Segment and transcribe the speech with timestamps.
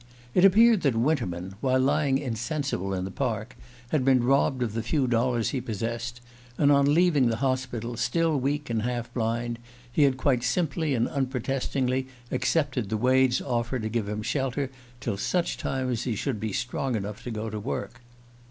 [0.33, 3.55] It appeared that Winterman, while lying insensible in the Park,
[3.89, 6.21] had been robbed of the few dollars he possessed;
[6.57, 9.59] and on leaving the hospital, still weak and half blind,
[9.91, 15.17] he had quite simply and unprotestingly accepted the Wades' offer to give him shelter till
[15.17, 18.01] such time as he should be strong enough to go to work.